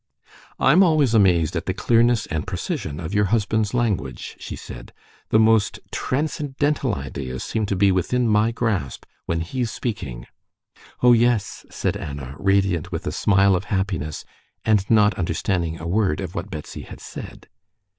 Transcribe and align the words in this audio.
"I'm 0.57 0.81
always 0.81 1.13
amazed 1.13 1.55
at 1.55 1.67
the 1.67 1.75
clearness 1.75 2.25
and 2.25 2.47
precision 2.47 2.99
of 2.99 3.13
your 3.13 3.25
husband's 3.25 3.75
language," 3.75 4.35
she 4.39 4.55
said. 4.55 4.93
"The 5.29 5.37
most 5.37 5.77
transcendental 5.91 6.95
ideas 6.95 7.43
seem 7.43 7.67
to 7.67 7.75
be 7.75 7.91
within 7.91 8.27
my 8.27 8.49
grasp 8.51 9.05
when 9.27 9.41
he's 9.41 9.69
speaking." 9.69 10.25
"Oh, 11.03 11.13
yes!" 11.13 11.67
said 11.69 11.95
Anna, 11.97 12.33
radiant 12.39 12.91
with 12.91 13.05
a 13.05 13.11
smile 13.11 13.55
of 13.55 13.65
happiness, 13.65 14.25
and 14.65 14.89
not 14.89 15.13
understanding 15.19 15.79
a 15.79 15.85
word 15.87 16.19
of 16.19 16.33
what 16.33 16.49
Betsy 16.49 16.81
had 16.81 16.99
said. 16.99 17.47